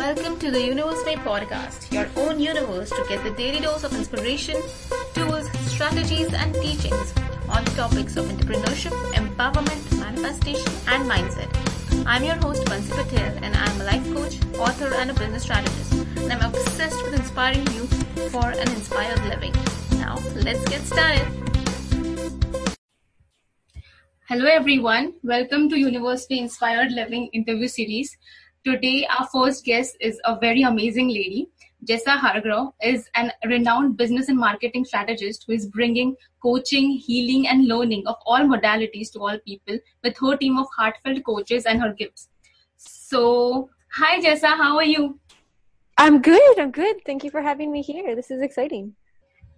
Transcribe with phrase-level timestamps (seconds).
[0.00, 3.92] Welcome to the Universe Way podcast, your own universe to get the daily dose of
[3.92, 4.56] inspiration,
[5.12, 7.12] tools, strategies, and teachings
[7.50, 11.50] on topics of entrepreneurship, empowerment, manifestation, and mindset.
[12.06, 15.92] I'm your host, Bansi Patel, and I'm a life coach, author, and a business strategist.
[15.92, 17.84] And I'm obsessed with inspiring you
[18.30, 19.52] for an inspired living.
[19.98, 21.28] Now, let's get started.
[24.30, 25.12] Hello, everyone.
[25.22, 28.16] Welcome to University Inspired Living interview series.
[28.62, 31.48] Today, our first guest is a very amazing lady.
[31.88, 37.68] Jessa Hargrove is an renowned business and marketing strategist who is bringing coaching, healing, and
[37.68, 41.94] learning of all modalities to all people with her team of heartfelt coaches and her
[41.94, 42.28] gifts.
[42.76, 45.18] So, hi Jessa, how are you?
[45.96, 46.58] I'm good.
[46.58, 47.02] I'm good.
[47.06, 48.14] Thank you for having me here.
[48.14, 48.94] This is exciting.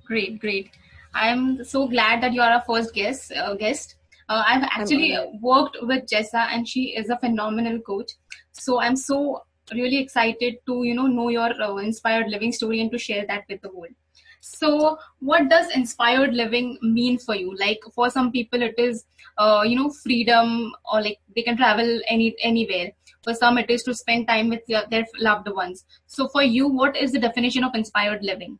[0.06, 0.70] Great, great.
[1.12, 3.33] I'm so glad that you are our first guest.
[3.33, 3.97] Uh, guest.
[4.32, 8.12] Uh, I've actually worked with Jessa, and she is a phenomenal coach.
[8.52, 12.91] So I'm so really excited to you know know your uh, inspired living story and
[12.92, 13.92] to share that with the world.
[14.41, 17.55] So what does inspired living mean for you?
[17.64, 19.05] Like for some people it is
[19.36, 22.91] uh, you know freedom or like they can travel any anywhere.
[23.22, 25.84] For some it is to spend time with their, their loved ones.
[26.06, 28.58] So for you what is the definition of inspired living?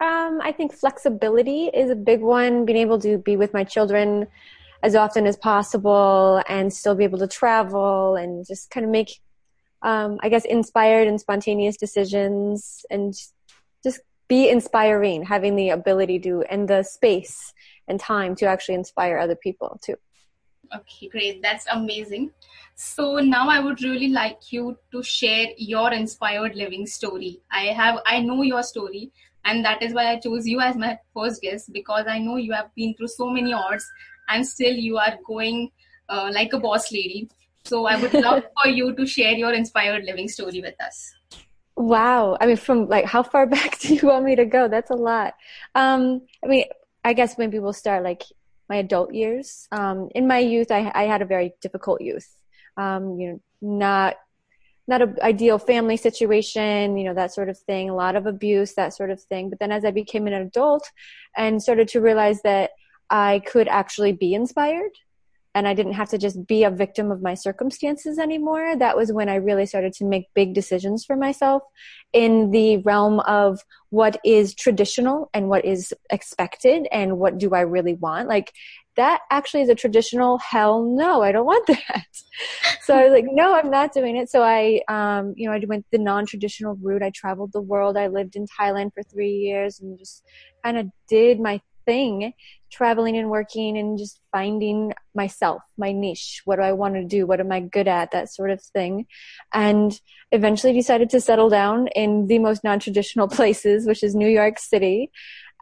[0.00, 2.64] Um, i think flexibility is a big one.
[2.64, 4.26] Being able to be with my children
[4.84, 9.18] as often as possible and still be able to travel and just kind of make
[9.84, 13.14] um, I guess, inspired and spontaneous decisions and
[13.84, 17.52] just be inspiring, having the ability to and the space
[17.86, 19.96] and time to actually inspire other people too.
[20.74, 21.42] Okay, great.
[21.42, 22.32] That's amazing.
[22.74, 27.42] So now I would really like you to share your inspired living story.
[27.52, 29.12] I have, I know your story
[29.44, 32.52] and that is why I chose you as my first guest because I know you
[32.52, 33.86] have been through so many odds
[34.28, 35.70] and still you are going
[36.08, 37.28] uh, like a boss lady.
[37.64, 41.14] So I would love for you to share your inspired living story with us.
[41.76, 42.36] Wow.
[42.40, 44.68] I mean, from like, how far back do you want me to go?
[44.68, 45.34] That's a lot.
[45.74, 46.64] Um, I mean,
[47.04, 48.22] I guess maybe we'll start like
[48.68, 49.68] my adult years.
[49.72, 52.28] Um, in my youth, I, I had a very difficult youth.
[52.76, 54.16] Um, you know, not,
[54.86, 58.74] not an ideal family situation, you know, that sort of thing, a lot of abuse,
[58.74, 59.48] that sort of thing.
[59.48, 60.90] But then as I became an adult
[61.36, 62.70] and started to realize that
[63.10, 64.92] I could actually be inspired,
[65.54, 68.76] and I didn't have to just be a victim of my circumstances anymore.
[68.76, 71.62] That was when I really started to make big decisions for myself
[72.12, 77.60] in the realm of what is traditional and what is expected and what do I
[77.60, 78.28] really want.
[78.28, 78.52] Like
[78.96, 82.06] that actually is a traditional hell no, I don't want that.
[82.82, 84.30] so I was like, no, I'm not doing it.
[84.30, 87.02] So I, um, you know, I went the non-traditional route.
[87.02, 87.96] I traveled the world.
[87.96, 90.22] I lived in Thailand for three years and just
[90.64, 92.32] kind of did my thing
[92.70, 96.42] traveling and working and just finding myself, my niche.
[96.44, 97.26] What do I want to do?
[97.26, 98.10] What am I good at?
[98.10, 99.06] That sort of thing.
[99.52, 99.98] And
[100.32, 105.10] eventually decided to settle down in the most non-traditional places, which is New York City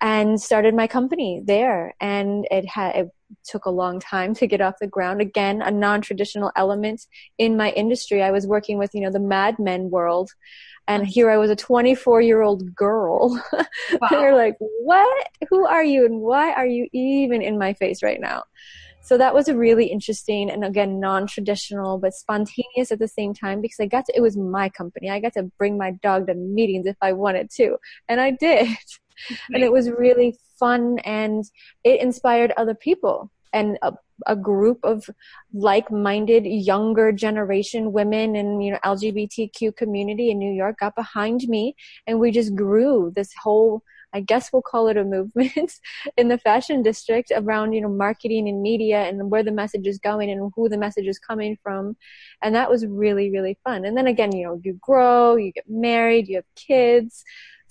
[0.01, 1.95] and started my company there.
[2.01, 3.09] And it had, it
[3.45, 5.21] took a long time to get off the ground.
[5.21, 7.07] Again, a non-traditional element
[7.39, 8.23] in my industry.
[8.23, 10.31] I was working with, you know, the Mad Men world
[10.89, 13.43] and here I was a 24 year old girl.
[14.01, 14.09] Wow.
[14.11, 15.27] They're like, what?
[15.51, 16.07] Who are you?
[16.07, 18.45] And why are you even in my face right now?
[19.03, 23.61] So that was a really interesting and again, non-traditional, but spontaneous at the same time
[23.61, 25.11] because I got to, it was my company.
[25.11, 27.77] I got to bring my dog to meetings if I wanted to.
[28.09, 28.69] And I did.
[29.53, 31.45] And it was really fun and
[31.83, 33.93] it inspired other people and a,
[34.27, 35.11] a group of
[35.53, 41.75] like-minded younger generation women and you know LGBTQ community in New York got behind me
[42.07, 43.83] and we just grew this whole
[44.15, 45.73] I guess we'll call it a movement
[46.17, 49.99] in the fashion district around, you know, marketing and media and where the message is
[49.99, 51.97] going and who the message is coming from.
[52.43, 53.87] And that was really, really fun.
[53.87, 57.25] And then again, you know, you grow, you get married, you have kids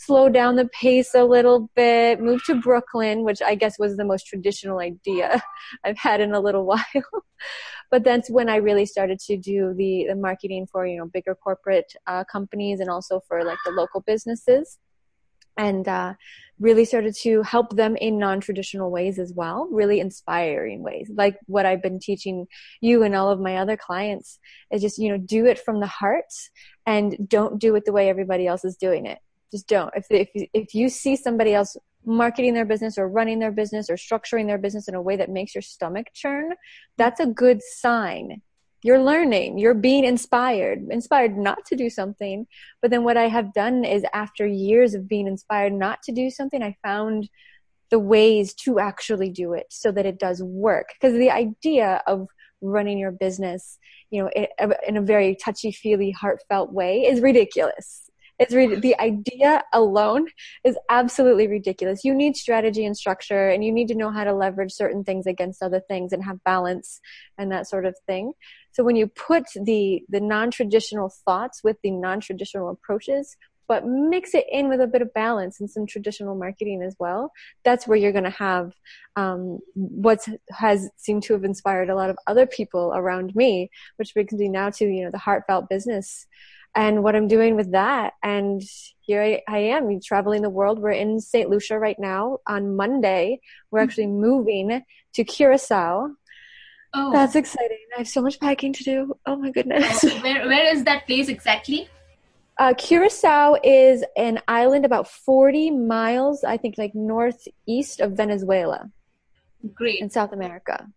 [0.06, 4.06] slow down the pace a little bit, move to Brooklyn, which I guess was the
[4.06, 5.42] most traditional idea
[5.84, 6.84] I've had in a little while.
[7.92, 11.36] but that's when I really started to do the, the marketing for, you know, bigger
[11.36, 14.80] corporate uh, companies and also for like the local businesses.
[15.58, 16.14] And uh,
[16.60, 21.12] really started to help them in non-traditional ways as well, really inspiring ways.
[21.14, 22.48] Like what I've been teaching
[22.80, 24.40] you and all of my other clients
[24.72, 26.32] is just, you know, do it from the heart
[26.86, 29.20] and don't do it the way everybody else is doing it
[29.52, 29.94] just don't.
[29.96, 33.96] If, if, if you see somebody else marketing their business or running their business or
[33.96, 36.54] structuring their business in a way that makes your stomach churn,
[36.98, 38.42] that's a good sign.
[38.84, 42.48] You're learning, you're being inspired, inspired not to do something.
[42.82, 46.32] But then what I have done is after years of being inspired not to do
[46.32, 47.30] something, I found
[47.92, 50.88] the ways to actually do it so that it does work.
[51.00, 52.28] Because the idea of
[52.62, 53.78] running your business,
[54.10, 58.10] you know, in, in a very touchy feely, heartfelt way is ridiculous.
[58.50, 60.28] Re- the idea alone
[60.64, 62.04] is absolutely ridiculous.
[62.04, 65.28] You need strategy and structure, and you need to know how to leverage certain things
[65.28, 67.00] against other things and have balance
[67.38, 68.34] and that sort of thing.
[68.72, 73.36] So when you put the the non-traditional thoughts with the non-traditional approaches,
[73.68, 77.32] but mix it in with a bit of balance and some traditional marketing as well.
[77.64, 78.74] That's where you're going to have
[79.16, 84.14] um, what has seemed to have inspired a lot of other people around me, which
[84.14, 86.28] brings me now to you know the heartfelt business
[86.76, 88.14] and what I'm doing with that.
[88.24, 88.62] And
[89.02, 90.80] here I, I am traveling the world.
[90.80, 91.50] We're in St.
[91.50, 92.40] Lucia right now.
[92.48, 93.40] On Monday,
[93.70, 93.90] we're mm-hmm.
[93.90, 94.82] actually moving
[95.14, 96.10] to Curacao.
[96.94, 97.12] Oh.
[97.14, 97.78] That's exciting.
[97.96, 99.14] I have so much packing to do.
[99.26, 100.04] Oh my goodness.
[100.04, 101.90] Oh, where, where is that place exactly?
[102.58, 108.90] Uh, Curacao is an island about 40 miles, I think, like northeast of Venezuela.
[109.74, 110.00] Great.
[110.00, 110.88] In South America.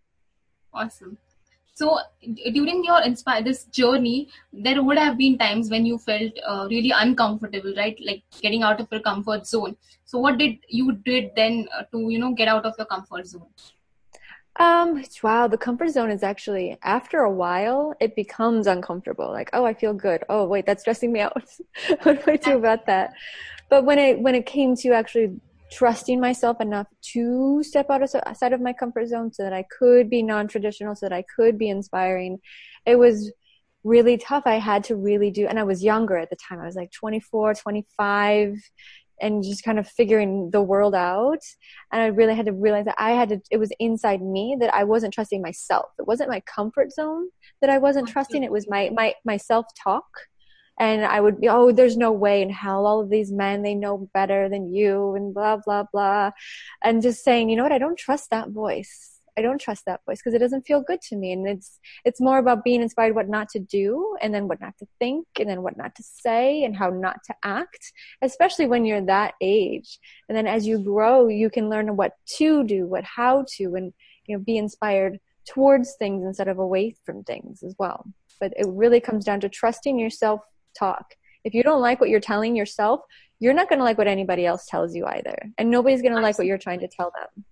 [0.73, 1.17] Awesome.
[1.75, 6.69] So during your inspire this journey, there would have been times when you felt uh,
[6.71, 7.99] really uncomfortable, right?
[8.01, 9.77] Like getting out of your comfort zone.
[10.05, 13.27] So what did you did then uh, to you know get out of your comfort
[13.27, 13.49] zone?
[14.57, 19.33] Um, wow, the comfort zone is actually after a while it becomes uncomfortable.
[19.33, 20.23] Like, oh, I feel good.
[20.29, 21.43] Oh, wait, that's stressing me out.
[22.05, 23.15] what do I do about that?
[23.69, 25.41] But when it when it came to actually
[25.73, 30.23] trusting myself enough to step outside of my comfort zone so that I could be
[30.23, 32.39] non-traditional, so that I could be inspiring.
[32.87, 33.33] It was
[33.83, 34.45] really tough.
[34.47, 36.61] I had to really do, and I was younger at the time.
[36.61, 38.57] I was like 24, 25
[39.21, 41.39] and just kind of figuring the world out.
[41.93, 44.75] And I really had to realize that I had to, it was inside me that
[44.75, 45.87] I wasn't trusting myself.
[45.99, 47.29] It wasn't my comfort zone
[47.61, 48.43] that I wasn't trusting.
[48.43, 50.05] It was my, my, my self talk
[50.79, 52.87] and I would be, oh, there's no way in hell.
[52.87, 56.33] All of these men, they know better than you and blah, blah, blah.
[56.83, 57.73] And just saying, you know what?
[57.73, 59.11] I don't trust that voice.
[59.37, 61.33] I don't trust that voice because it doesn't feel good to me.
[61.33, 64.77] And it's, it's more about being inspired what not to do and then what not
[64.79, 67.93] to think and then what not to say and how not to act,
[68.23, 69.99] especially when you're that age.
[70.29, 73.93] And then as you grow, you can learn what to do, what how to, and,
[74.27, 78.07] you know, be inspired towards things instead of away from things as well.
[78.41, 80.41] But it really comes down to trusting yourself
[80.75, 81.15] talk.
[81.45, 83.01] If you don't like what you're telling yourself,
[83.39, 85.37] you're not going to like what anybody else tells you either.
[85.59, 87.45] And nobody's going to like what you're trying to tell them.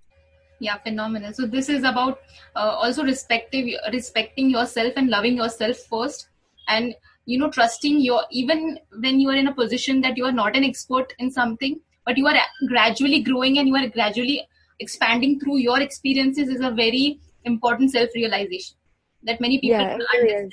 [0.61, 1.33] Yeah, phenomenal.
[1.33, 2.21] So this is about
[2.55, 6.29] uh, also respecting respecting yourself and loving yourself first,
[6.69, 6.95] and
[7.27, 10.55] you know trusting your even when you are in a position that you are not
[10.55, 12.37] an expert in something, but you are
[12.69, 14.47] gradually growing and you are gradually
[14.79, 18.77] expanding through your experiences is a very important self realization
[19.25, 20.47] that many people yeah, understand.
[20.47, 20.53] Is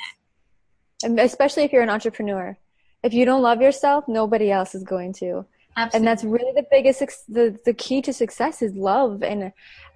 [1.04, 2.58] and especially if you're an entrepreneur.
[3.04, 5.46] If you don't love yourself, nobody else is going to.
[5.78, 5.98] Absolutely.
[5.98, 7.00] And that's really the biggest
[7.30, 9.54] the the key to success is love and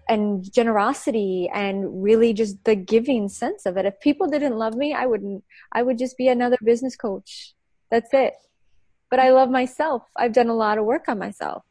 [0.10, 3.86] and generosity and really just the giving sense of it.
[3.86, 7.54] If people didn't love me, I wouldn't I would just be another business coach.
[7.92, 8.34] That's it.
[9.10, 10.04] But I love myself.
[10.16, 11.64] I've done a lot of work on myself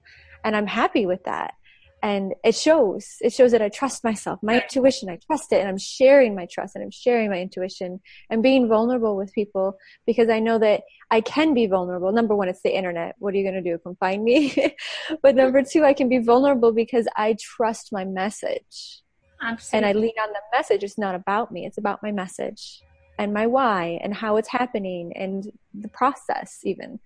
[0.45, 1.55] and I'm happy with that
[2.03, 4.41] and it shows it shows that i trust myself.
[4.43, 8.01] My intuition i trust it and i'm sharing my trust and i'm sharing my intuition
[8.29, 12.13] and being vulnerable with people because i know that i can be vulnerable.
[12.13, 13.15] Number one it's the internet.
[13.19, 14.55] What are you going to do come find me?
[15.23, 19.03] But number two i can be vulnerable because i trust my message.
[19.41, 19.77] Absolutely.
[19.77, 20.83] and i lean on the message.
[20.83, 21.67] It's not about me.
[21.67, 22.83] It's about my message
[23.19, 26.99] and my why and how it's happening and the process even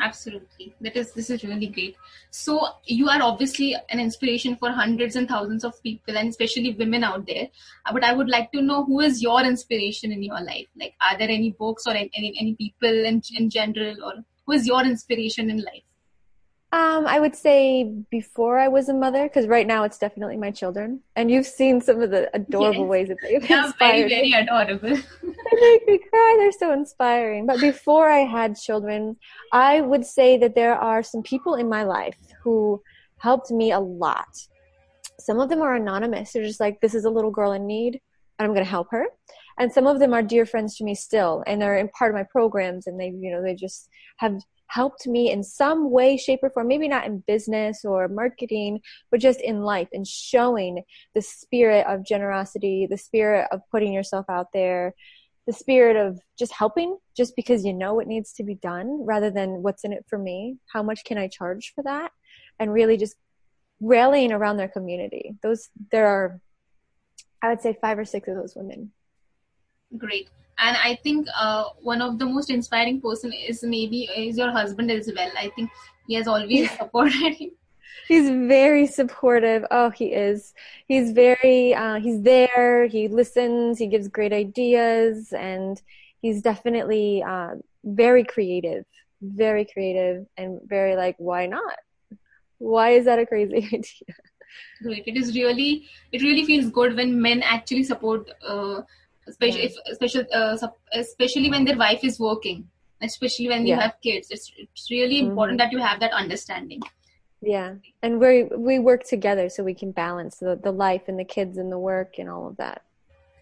[0.00, 0.74] absolutely.
[0.80, 1.96] That is this is really great.
[2.30, 7.04] So you are obviously an inspiration for hundreds and thousands of people and especially women
[7.04, 7.48] out there.
[7.92, 10.66] But i would like to know who is your inspiration in your life?
[10.78, 14.14] Like are there any books or any any people in, in general or
[14.46, 15.85] who is your inspiration in life
[16.72, 20.50] um, I would say before I was a mother, because right now it's definitely my
[20.50, 22.88] children, and you've seen some of the adorable yes.
[22.88, 24.88] ways that they've yeah, inspired very, very adorable.
[25.22, 26.36] they make me cry.
[26.38, 27.46] They're so inspiring.
[27.46, 29.16] But before I had children,
[29.52, 32.82] I would say that there are some people in my life who
[33.18, 34.26] helped me a lot.
[35.20, 36.32] Some of them are anonymous.
[36.32, 38.00] They're just like, this is a little girl in need,
[38.38, 39.06] and I'm going to help her.
[39.58, 42.16] And some of them are dear friends to me still, and they're in part of
[42.16, 46.40] my programs, and they, you know, they just have helped me in some way, shape,
[46.42, 48.80] or form, maybe not in business or marketing,
[49.10, 50.82] but just in life and showing
[51.14, 54.94] the spirit of generosity, the spirit of putting yourself out there,
[55.46, 59.30] the spirit of just helping just because you know what needs to be done rather
[59.30, 60.56] than what's in it for me.
[60.72, 62.10] How much can I charge for that?
[62.58, 63.16] And really just
[63.80, 65.36] rallying around their community.
[65.42, 66.40] Those, there are,
[67.42, 68.90] I would say five or six of those women.
[69.96, 74.50] Great and i think uh, one of the most inspiring person is maybe is your
[74.50, 75.70] husband as well i think
[76.06, 77.50] he has always supported him
[78.08, 79.64] he's very supportive.
[79.70, 80.54] Oh, he is.
[80.86, 81.74] He's very.
[81.74, 82.86] Uh, he's there.
[82.86, 83.78] He listens.
[83.78, 85.80] He gives great ideas, and
[86.20, 88.84] he's definitely uh, very creative.
[89.22, 91.76] Very creative, and very like, why not?
[92.58, 94.16] Why is that a crazy idea?
[94.82, 95.04] Great.
[95.06, 95.86] It is really.
[96.12, 98.30] It really feels good when men actually support.
[98.46, 98.82] Uh,
[99.26, 99.70] especially yeah.
[99.70, 100.56] if, especially uh,
[100.92, 102.68] especially when their wife is working.
[103.02, 104.28] Especially when you have kids.
[104.30, 105.66] It's, it's really important mm-hmm.
[105.66, 106.80] that you have that understanding.
[107.42, 107.74] Yeah.
[108.02, 111.58] And we we work together so we can balance the, the life and the kids
[111.58, 112.82] and the work and all of that.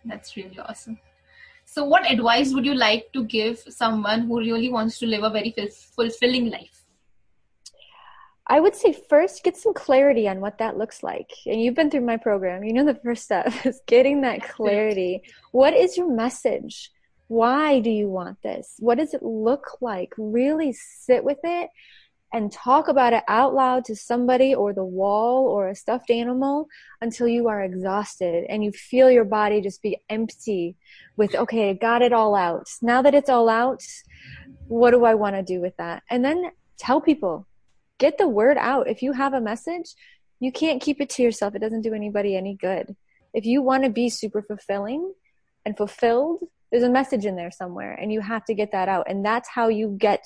[0.05, 0.99] That's really awesome.
[1.67, 5.31] So what advice would you like to give someone who really wants to live a
[5.31, 5.55] very
[5.97, 6.84] fulfilling life
[8.47, 11.31] I would say first get some clarity on what that looks like.
[11.47, 12.63] And you've been through my program.
[12.63, 15.23] You know the first step is getting that clarity.
[15.53, 16.91] What is your message?
[17.29, 18.75] Why do you want this?
[18.79, 20.13] What does it look like?
[20.19, 21.71] Really sit with it
[22.35, 26.69] and talk about it out loud to somebody or the wall or a stuffed animal
[27.01, 30.77] until you are exhausted and you feel your body just be empty
[31.17, 32.69] with, okay, I got it all out.
[32.83, 33.85] Now that it's all out,
[34.67, 36.03] what do I want to do with that?
[36.11, 37.47] And then tell people,
[37.99, 38.89] get the word out.
[38.89, 39.95] If you have a message,
[40.41, 41.55] you can't keep it to yourself.
[41.55, 42.97] It doesn't do anybody any good.
[43.33, 45.13] If you want to be super fulfilling
[45.65, 46.41] and fulfilled,
[46.75, 49.49] there's a message in there somewhere and you have to get that out and that's
[49.49, 50.25] how you get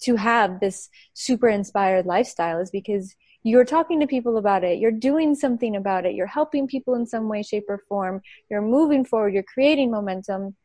[0.00, 4.90] to have this super inspired lifestyle is because you're talking to people about it you're
[4.90, 9.04] doing something about it you're helping people in some way shape or form you're moving
[9.04, 10.56] forward you're creating momentum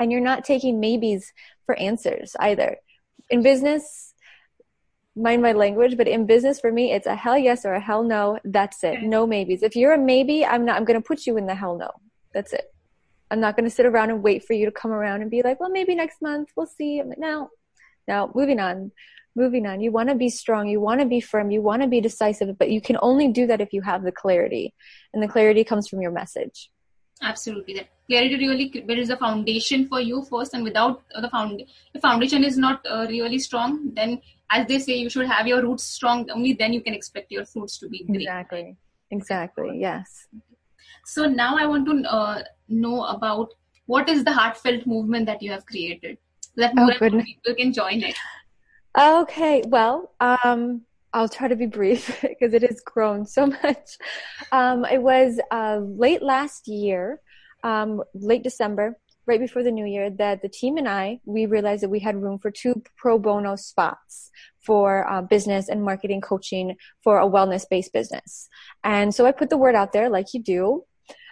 [0.00, 1.32] and you're not taking maybes
[1.64, 2.76] for answers either
[3.30, 4.11] in business
[5.14, 8.02] mind my language but in business for me it's a hell yes or a hell
[8.02, 11.26] no that's it no maybes if you're a maybe i'm not i'm going to put
[11.26, 11.90] you in the hell no
[12.32, 12.72] that's it
[13.32, 15.40] I'm not going to sit around and wait for you to come around and be
[15.42, 16.98] like, well, maybe next month we'll see.
[16.98, 17.48] I'm like, no,
[18.06, 18.92] no, moving on,
[19.34, 19.80] moving on.
[19.80, 20.68] You want to be strong.
[20.68, 21.50] You want to be firm.
[21.50, 24.12] You want to be decisive, but you can only do that if you have the
[24.12, 24.74] clarity
[25.14, 26.70] and the clarity comes from your message.
[27.22, 27.88] Absolutely.
[28.12, 30.54] Clarity really builds a foundation for you first.
[30.54, 31.62] And without the found,
[31.94, 35.62] the foundation is not uh, really strong, then as they say, you should have your
[35.62, 36.30] roots strong.
[36.30, 38.22] Only then you can expect your fruits to be great.
[38.22, 38.76] Exactly.
[39.10, 39.78] Exactly.
[39.80, 40.26] Yes.
[41.04, 43.54] So now I want to uh, know about
[43.86, 47.72] what is the heartfelt movement that you have created so that more oh, people can
[47.72, 48.16] join it.
[48.98, 50.82] Okay, well, um,
[51.14, 53.98] I'll try to be brief because it has grown so much.
[54.50, 57.20] Um, it was uh, late last year,
[57.62, 61.82] um, late December, right before the new year, that the team and I we realized
[61.82, 66.76] that we had room for two pro bono spots for uh, business and marketing coaching
[67.02, 68.48] for a wellness based business.
[68.84, 70.84] And so I put the word out there, like you do.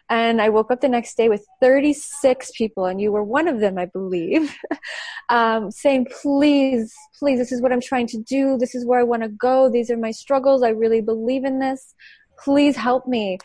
[0.08, 3.60] And I woke up the next day with 36 people, and you were one of
[3.60, 4.52] them, I believe,
[5.28, 8.58] um, saying, please, please, this is what I'm trying to do.
[8.58, 9.70] This is where I want to go.
[9.70, 10.64] These are my struggles.
[10.64, 11.94] I really believe in this.
[12.42, 13.38] Please help me.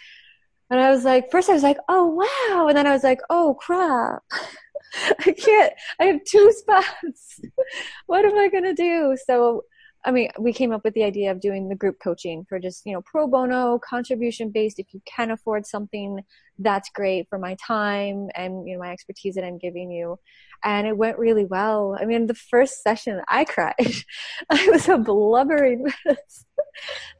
[0.69, 2.67] And I was like, first I was like, oh, wow.
[2.67, 4.23] And then I was like, oh, crap.
[5.19, 7.39] I can't, I have two spots.
[8.05, 9.17] what am I going to do?
[9.25, 9.63] So
[10.05, 12.85] I mean, we came up with the idea of doing the group coaching for just,
[12.85, 14.77] you know, pro bono, contribution based.
[14.77, 16.19] If you can afford something,
[16.59, 20.19] that's great for my time and, you know, my expertise that I'm giving you.
[20.63, 21.97] And it went really well.
[21.99, 23.73] I mean, the first session, I cried.
[24.49, 26.45] I was a blubbering mess.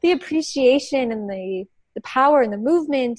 [0.00, 1.64] the appreciation and the,
[1.96, 3.18] the power and the movement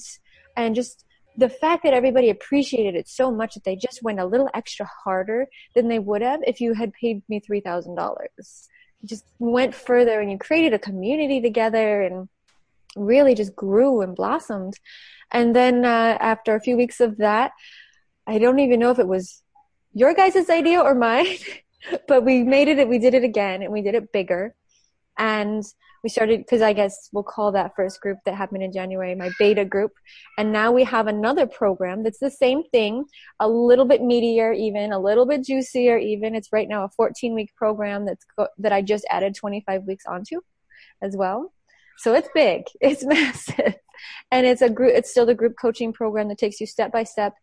[0.56, 1.04] and just
[1.36, 4.88] the fact that everybody appreciated it so much that they just went a little extra
[5.04, 8.16] harder than they would have if you had paid me $3,000
[9.00, 12.28] You just went further and you created a community together and
[12.96, 14.74] really just grew and blossomed.
[15.30, 17.52] And then uh, after a few weeks of that,
[18.26, 19.42] I don't even know if it was
[19.92, 21.36] your guys' idea or mine,
[22.08, 24.54] but we made it, we did it again and we did it bigger.
[25.16, 25.64] And
[26.08, 29.30] we started because I guess we'll call that first group that happened in January my
[29.38, 29.92] beta group,
[30.38, 33.04] and now we have another program that's the same thing,
[33.40, 36.34] a little bit meatier, even a little bit juicier, even.
[36.34, 40.04] It's right now a 14 week program that's go- that I just added 25 weeks
[40.08, 40.40] onto,
[41.02, 41.52] as well.
[41.98, 43.74] So it's big, it's massive,
[44.30, 44.94] and it's a group.
[44.94, 47.34] It's still the group coaching program that takes you step by step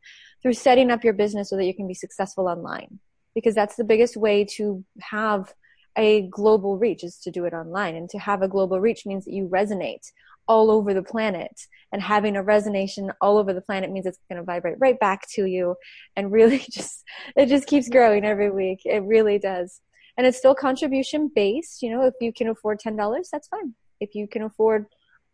[0.42, 3.00] through setting up your business so that you can be successful online
[3.36, 5.54] because that's the biggest way to have
[5.98, 7.96] a global reach is to do it online.
[7.96, 10.12] And to have a global reach means that you resonate
[10.48, 11.68] all over the planet.
[11.92, 15.28] And having a resonance all over the planet means it's going to vibrate right back
[15.32, 15.76] to you
[16.16, 17.04] and really just,
[17.36, 18.82] it just keeps growing every week.
[18.86, 19.82] It really does.
[20.18, 21.82] And it's still contribution based.
[21.82, 23.74] You know, if you can afford $10, that's fine.
[24.00, 24.86] If you can afford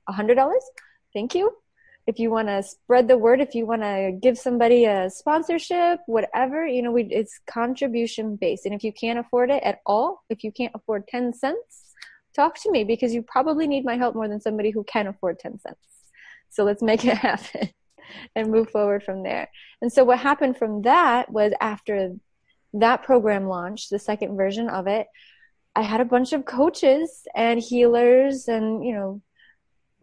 [0.09, 0.53] $100,
[1.13, 1.55] thank you
[2.07, 5.99] if you want to spread the word, if you want to give somebody a sponsorship,
[6.07, 8.65] whatever, you know, we, it's contribution based.
[8.65, 11.93] And if you can't afford it at all, if you can't afford 10 cents,
[12.35, 15.39] talk to me because you probably need my help more than somebody who can afford
[15.39, 15.77] 10 cents.
[16.49, 17.69] So let's make it happen
[18.35, 19.49] and move forward from there.
[19.81, 22.15] And so what happened from that was after
[22.73, 25.07] that program launched, the second version of it,
[25.75, 29.21] I had a bunch of coaches and healers and, you know,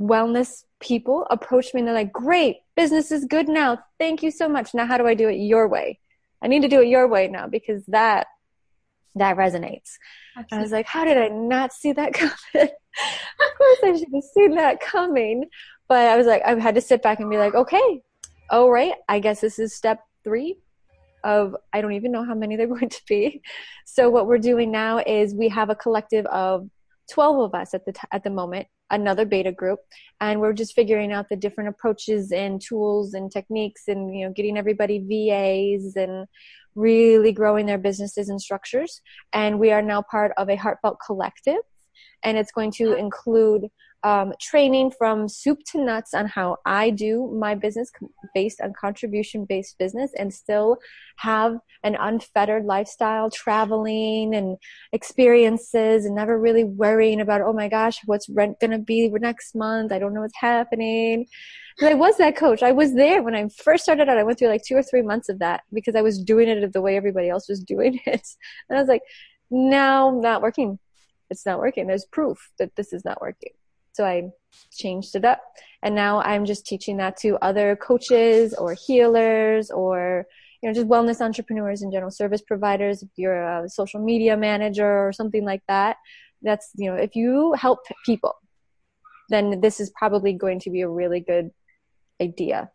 [0.00, 3.78] wellness people approach me and they're like, great, business is good now.
[3.98, 4.74] Thank you so much.
[4.74, 5.98] Now, how do I do it your way?
[6.42, 8.28] I need to do it your way now because that,
[9.16, 9.94] that resonates.
[10.52, 12.32] I was like, how did I not see that coming?
[12.54, 15.44] of course I should have seen that coming.
[15.88, 18.02] But I was like, I've had to sit back and be like, okay,
[18.50, 20.58] all right, I guess this is step three
[21.24, 23.42] of I don't even know how many they're going to be.
[23.84, 26.68] So what we're doing now is we have a collective of
[27.10, 29.80] 12 of us at the t- at the moment, another beta group,
[30.20, 34.32] and we're just figuring out the different approaches and tools and techniques and you know
[34.32, 36.26] getting everybody VAs and
[36.74, 39.00] really growing their businesses and structures.
[39.32, 41.62] And we are now part of a heartfelt collective
[42.22, 43.68] and it's going to include
[44.04, 47.90] um, training from soup to nuts on how I do my business
[48.34, 50.78] based on contribution based business and still
[51.16, 54.56] have an unfettered lifestyle, traveling and
[54.92, 59.54] experiences and never really worrying about, oh my gosh, what's rent going to be next
[59.54, 59.92] month?
[59.92, 61.26] I don't know what's happening.
[61.80, 62.62] I was that coach.
[62.62, 64.18] I was there when I first started out.
[64.18, 66.72] I went through like two or three months of that because I was doing it
[66.72, 68.26] the way everybody else was doing it.
[68.68, 69.02] And I was like,
[69.50, 70.78] no, not working.
[71.30, 71.86] It's not working.
[71.86, 73.52] There's proof that this is not working.
[73.98, 74.30] So I
[74.72, 75.42] changed it up.
[75.82, 80.24] And now I'm just teaching that to other coaches or healers or,
[80.62, 83.02] you know, just wellness entrepreneurs and general service providers.
[83.02, 85.96] If you're a social media manager or something like that,
[86.42, 88.36] that's, you know, if you help people,
[89.30, 91.50] then this is probably going to be a really good
[92.22, 92.70] idea.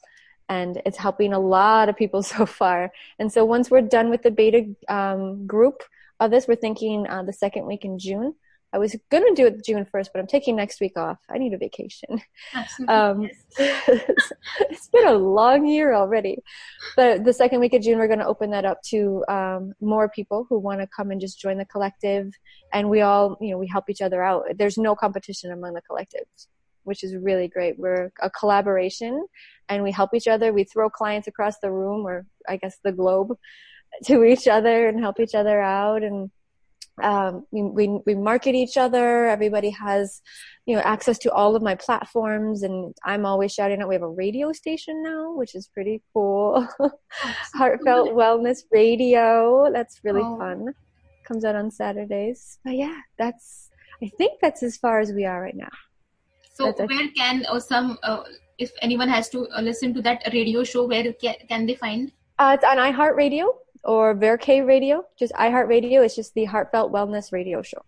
[0.50, 2.92] And it's helping a lot of people so far.
[3.18, 5.84] And so once we're done with the beta um, group
[6.20, 8.36] of this, we're thinking uh, the second week in June
[8.74, 11.20] I was going to do it June 1st, but I'm taking next week off.
[11.30, 12.22] I need a vacation.
[12.88, 16.40] Um, it's been a long year already.
[16.96, 20.10] But the second week of June, we're going to open that up to um, more
[20.10, 22.34] people who want to come and just join the collective.
[22.74, 24.46] And we all, you know, we help each other out.
[24.56, 26.48] There's no competition among the collectives,
[26.84, 27.78] which is really great.
[27.78, 29.28] We're a collaboration
[29.70, 30.52] and we help each other.
[30.52, 33.38] We throw clients across the room or I guess the globe
[34.06, 36.02] to each other and help each other out.
[36.02, 36.32] And
[37.02, 39.28] um, we, we, market each other.
[39.28, 40.22] Everybody has,
[40.66, 43.88] you know, access to all of my platforms, and I'm always shouting out.
[43.90, 46.68] We have a radio station now, which is pretty cool.
[47.56, 49.70] Heartfelt Wellness Radio.
[49.72, 50.38] That's really oh.
[50.38, 50.74] fun.
[51.28, 52.60] Comes out on Saturdays.
[52.64, 53.70] But yeah, that's.
[54.04, 55.70] I think that's as far as we are right now.
[56.54, 58.24] So that's where can or some uh,
[58.60, 62.12] if anyone has to uh, listen to that radio show, where can, can they find?
[62.38, 63.48] Uh, it's on iHeartRadio
[63.84, 66.04] or Verk Radio, just iHeartRadio.
[66.06, 67.84] It's just the Heartfelt Wellness Radio Show.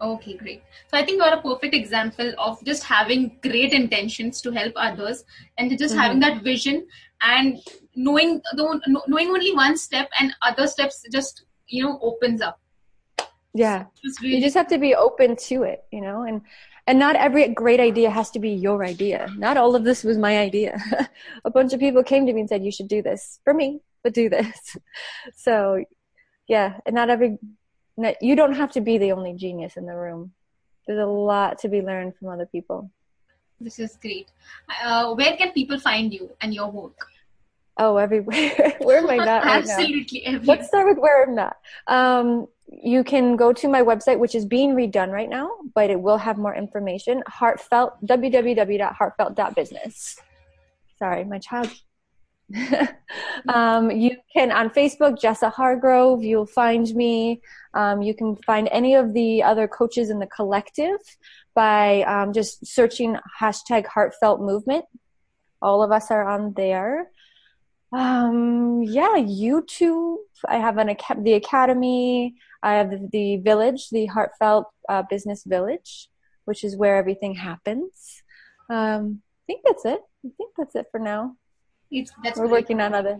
[0.00, 0.62] Okay, great.
[0.90, 5.24] So I think you're a perfect example of just having great intentions to help others
[5.58, 6.00] and just mm-hmm.
[6.00, 6.86] having that vision
[7.20, 7.58] and
[7.94, 12.58] knowing knowing only one step and other steps just you know opens up.
[13.52, 13.86] Yeah,
[14.22, 16.40] really- you just have to be open to it, you know, and
[16.86, 19.28] and not every great idea has to be your idea.
[19.36, 20.80] Not all of this was my idea.
[21.44, 23.80] a bunch of people came to me and said, "You should do this for me."
[24.02, 24.76] But do this.
[25.36, 25.84] So,
[26.48, 27.38] yeah, and not every,
[28.20, 30.32] you don't have to be the only genius in the room.
[30.86, 32.90] There's a lot to be learned from other people.
[33.60, 34.30] This is great.
[34.82, 36.96] Uh, where can people find you and your work?
[37.76, 38.76] Oh, everywhere.
[38.80, 40.40] where am I not right Absolutely now?
[40.44, 41.56] Let's start with where I'm not.
[41.86, 46.00] Um, you can go to my website, which is being redone right now, but it
[46.00, 47.22] will have more information.
[47.26, 50.16] Heartfelt, www.heartfelt.business.
[50.98, 51.70] Sorry, my child
[53.48, 56.22] um, you can on Facebook, Jessa Hargrove.
[56.22, 57.40] You'll find me.
[57.74, 60.98] Um, you can find any of the other coaches in the collective
[61.54, 64.84] by um, just searching hashtag Heartfelt Movement.
[65.62, 67.10] All of us are on there.
[67.92, 70.16] Um, yeah, YouTube.
[70.48, 72.36] I have an the academy.
[72.62, 76.08] I have the, village, the Heartfelt uh, Business Village,
[76.44, 78.22] which is where everything happens.
[78.68, 80.00] Um, I think that's it.
[80.24, 81.36] I think that's it for now.
[81.90, 82.62] It's, that's We're great.
[82.62, 83.18] working on other.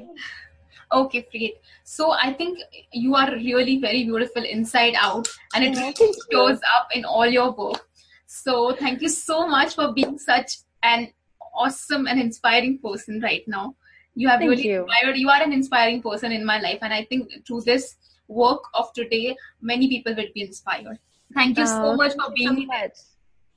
[0.92, 1.54] Okay, great.
[1.84, 2.58] So I think
[2.92, 7.52] you are really very beautiful inside out, and it really shows up in all your
[7.52, 7.88] work.
[8.26, 11.12] So thank you so much for being such an
[11.54, 13.74] awesome and inspiring person right now.
[14.14, 14.82] You have thank really you.
[14.82, 15.16] inspired.
[15.16, 17.96] You are an inspiring person in my life, and I think through this
[18.28, 20.98] work of today, many people will be inspired.
[21.34, 22.92] Thank you oh, so much for being so much.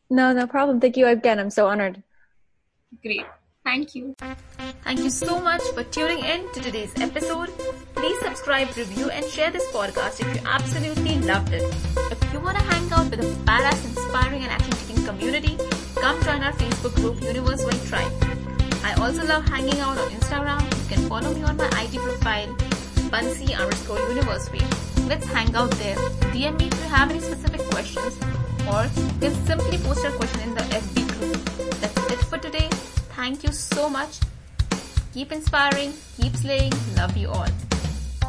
[0.10, 0.80] No, no problem.
[0.80, 1.40] Thank you again.
[1.40, 2.04] I'm so honored.
[3.02, 3.26] Great.
[3.74, 4.16] Thank you.
[4.84, 7.50] Thank you so much for tuning in to today's episode.
[7.96, 11.64] Please subscribe, review, and share this podcast if you absolutely loved it.
[12.12, 15.58] If you want to hang out with a badass, inspiring, and action-taking community,
[15.96, 18.14] come join our Facebook group Universe Tribe.
[18.84, 20.62] I also love hanging out on Instagram.
[20.82, 22.54] You can follow me on my IG profile,
[23.10, 24.62] Bansi underscore Universary.
[25.10, 25.96] Let's hang out there.
[26.30, 28.20] DM me if you have any specific questions,
[28.70, 31.80] or you can simply post your question in the FB group.
[31.82, 32.70] That's it for today.
[33.16, 34.20] Thank you so much.
[35.14, 36.74] Keep inspiring, keep slaying.
[36.98, 37.73] Love you all.